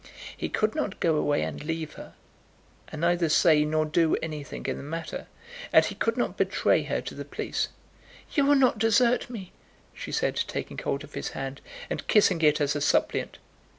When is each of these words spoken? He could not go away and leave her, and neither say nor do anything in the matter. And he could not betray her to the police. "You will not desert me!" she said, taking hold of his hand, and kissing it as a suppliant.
He 0.35 0.49
could 0.49 0.73
not 0.73 0.99
go 0.99 1.15
away 1.15 1.43
and 1.43 1.63
leave 1.63 1.93
her, 1.93 2.15
and 2.87 3.01
neither 3.01 3.29
say 3.29 3.63
nor 3.63 3.85
do 3.85 4.15
anything 4.15 4.65
in 4.65 4.77
the 4.77 4.81
matter. 4.81 5.27
And 5.71 5.85
he 5.85 5.93
could 5.93 6.17
not 6.17 6.37
betray 6.37 6.81
her 6.81 7.01
to 7.01 7.13
the 7.13 7.23
police. 7.23 7.67
"You 8.33 8.45
will 8.47 8.55
not 8.55 8.79
desert 8.79 9.29
me!" 9.29 9.51
she 9.93 10.11
said, 10.11 10.37
taking 10.47 10.79
hold 10.79 11.03
of 11.03 11.13
his 11.13 11.27
hand, 11.37 11.61
and 11.87 12.07
kissing 12.07 12.41
it 12.41 12.59
as 12.59 12.75
a 12.75 12.81
suppliant. 12.81 13.37